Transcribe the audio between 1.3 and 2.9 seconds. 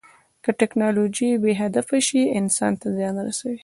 بې هدفه شي، انسان ته